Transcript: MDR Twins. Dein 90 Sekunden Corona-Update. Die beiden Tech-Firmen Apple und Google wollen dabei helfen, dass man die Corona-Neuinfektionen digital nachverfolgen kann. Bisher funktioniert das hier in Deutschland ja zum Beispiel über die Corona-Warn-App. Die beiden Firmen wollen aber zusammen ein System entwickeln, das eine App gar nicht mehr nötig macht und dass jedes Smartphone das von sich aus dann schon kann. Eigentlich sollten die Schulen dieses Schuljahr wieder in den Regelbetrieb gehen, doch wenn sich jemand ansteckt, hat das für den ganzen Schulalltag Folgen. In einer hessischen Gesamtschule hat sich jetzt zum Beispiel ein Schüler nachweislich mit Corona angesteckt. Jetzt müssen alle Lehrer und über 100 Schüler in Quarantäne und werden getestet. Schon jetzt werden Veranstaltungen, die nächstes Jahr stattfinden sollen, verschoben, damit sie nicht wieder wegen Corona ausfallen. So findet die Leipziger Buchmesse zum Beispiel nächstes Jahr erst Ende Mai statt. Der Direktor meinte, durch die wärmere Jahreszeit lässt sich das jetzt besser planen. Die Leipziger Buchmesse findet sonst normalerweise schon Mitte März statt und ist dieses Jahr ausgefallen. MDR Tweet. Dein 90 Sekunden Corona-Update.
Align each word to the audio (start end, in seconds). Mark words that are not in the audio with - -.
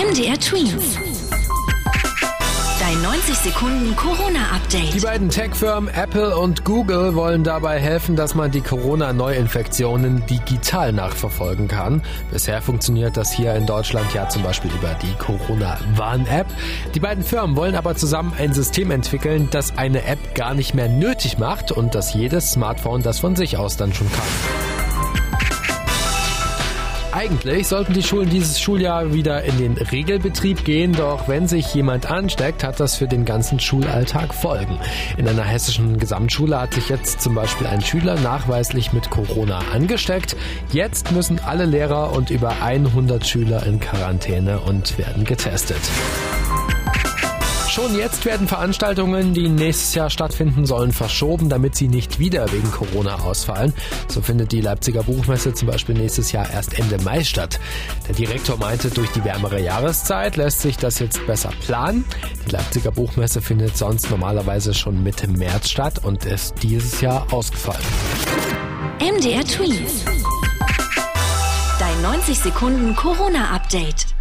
MDR 0.00 0.40
Twins. 0.40 0.96
Dein 2.80 3.02
90 3.02 3.34
Sekunden 3.36 3.94
Corona-Update. 3.96 4.94
Die 4.94 5.00
beiden 5.00 5.28
Tech-Firmen 5.28 5.92
Apple 5.92 6.38
und 6.38 6.64
Google 6.64 7.14
wollen 7.14 7.44
dabei 7.44 7.78
helfen, 7.78 8.16
dass 8.16 8.34
man 8.34 8.50
die 8.50 8.62
Corona-Neuinfektionen 8.62 10.24
digital 10.24 10.94
nachverfolgen 10.94 11.68
kann. 11.68 12.00
Bisher 12.32 12.62
funktioniert 12.62 13.18
das 13.18 13.30
hier 13.30 13.54
in 13.54 13.66
Deutschland 13.66 14.14
ja 14.14 14.26
zum 14.26 14.42
Beispiel 14.42 14.70
über 14.72 14.96
die 15.02 15.12
Corona-Warn-App. 15.18 16.46
Die 16.94 17.00
beiden 17.00 17.22
Firmen 17.22 17.54
wollen 17.54 17.74
aber 17.74 17.94
zusammen 17.94 18.32
ein 18.38 18.54
System 18.54 18.90
entwickeln, 18.92 19.48
das 19.50 19.76
eine 19.76 20.04
App 20.04 20.34
gar 20.34 20.54
nicht 20.54 20.74
mehr 20.74 20.88
nötig 20.88 21.36
macht 21.36 21.72
und 21.72 21.94
dass 21.94 22.14
jedes 22.14 22.52
Smartphone 22.52 23.02
das 23.02 23.18
von 23.18 23.36
sich 23.36 23.58
aus 23.58 23.76
dann 23.76 23.92
schon 23.92 24.10
kann. 24.10 24.69
Eigentlich 27.20 27.68
sollten 27.68 27.92
die 27.92 28.02
Schulen 28.02 28.30
dieses 28.30 28.58
Schuljahr 28.58 29.12
wieder 29.12 29.44
in 29.44 29.58
den 29.58 29.76
Regelbetrieb 29.76 30.64
gehen, 30.64 30.94
doch 30.94 31.28
wenn 31.28 31.46
sich 31.46 31.74
jemand 31.74 32.10
ansteckt, 32.10 32.64
hat 32.64 32.80
das 32.80 32.96
für 32.96 33.06
den 33.06 33.26
ganzen 33.26 33.60
Schulalltag 33.60 34.32
Folgen. 34.32 34.78
In 35.18 35.28
einer 35.28 35.44
hessischen 35.44 35.98
Gesamtschule 35.98 36.58
hat 36.58 36.72
sich 36.72 36.88
jetzt 36.88 37.20
zum 37.20 37.34
Beispiel 37.34 37.66
ein 37.66 37.82
Schüler 37.82 38.18
nachweislich 38.20 38.94
mit 38.94 39.10
Corona 39.10 39.58
angesteckt. 39.70 40.34
Jetzt 40.72 41.12
müssen 41.12 41.38
alle 41.40 41.66
Lehrer 41.66 42.14
und 42.14 42.30
über 42.30 42.62
100 42.62 43.26
Schüler 43.26 43.66
in 43.66 43.80
Quarantäne 43.80 44.58
und 44.58 44.96
werden 44.96 45.26
getestet. 45.26 45.76
Schon 47.80 47.96
jetzt 47.96 48.26
werden 48.26 48.46
Veranstaltungen, 48.46 49.32
die 49.32 49.48
nächstes 49.48 49.94
Jahr 49.94 50.10
stattfinden 50.10 50.66
sollen, 50.66 50.92
verschoben, 50.92 51.48
damit 51.48 51.76
sie 51.76 51.88
nicht 51.88 52.18
wieder 52.18 52.52
wegen 52.52 52.70
Corona 52.70 53.20
ausfallen. 53.20 53.72
So 54.06 54.20
findet 54.20 54.52
die 54.52 54.60
Leipziger 54.60 55.02
Buchmesse 55.02 55.54
zum 55.54 55.68
Beispiel 55.68 55.94
nächstes 55.94 56.30
Jahr 56.30 56.50
erst 56.50 56.78
Ende 56.78 56.98
Mai 56.98 57.24
statt. 57.24 57.58
Der 58.06 58.14
Direktor 58.14 58.58
meinte, 58.58 58.90
durch 58.90 59.10
die 59.12 59.24
wärmere 59.24 59.62
Jahreszeit 59.62 60.36
lässt 60.36 60.60
sich 60.60 60.76
das 60.76 60.98
jetzt 60.98 61.26
besser 61.26 61.52
planen. 61.64 62.04
Die 62.46 62.50
Leipziger 62.50 62.92
Buchmesse 62.92 63.40
findet 63.40 63.78
sonst 63.78 64.10
normalerweise 64.10 64.74
schon 64.74 65.02
Mitte 65.02 65.26
März 65.26 65.70
statt 65.70 66.04
und 66.04 66.26
ist 66.26 66.56
dieses 66.62 67.00
Jahr 67.00 67.32
ausgefallen. 67.32 67.80
MDR 69.00 69.44
Tweet. 69.44 69.88
Dein 71.78 72.02
90 72.02 72.38
Sekunden 72.40 72.94
Corona-Update. 72.94 74.19